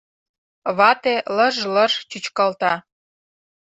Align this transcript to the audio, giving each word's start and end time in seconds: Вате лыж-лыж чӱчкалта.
Вате 0.77 1.15
лыж-лыж 1.35 1.93
чӱчкалта. 2.09 2.73